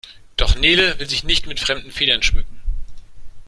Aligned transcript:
Doch 0.35 0.55
Nele 0.55 0.97
will 0.97 1.07
sich 1.07 1.23
nicht 1.25 1.45
mit 1.45 1.59
fremden 1.59 1.91
Federn 1.91 2.23
schmücken. 2.23 2.59